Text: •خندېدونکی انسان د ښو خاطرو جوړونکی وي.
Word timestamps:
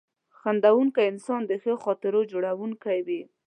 •خندېدونکی 0.39 1.01
انسان 1.11 1.41
د 1.45 1.51
ښو 1.61 1.73
خاطرو 1.85 2.21
جوړونکی 2.31 2.97
وي. 3.07 3.21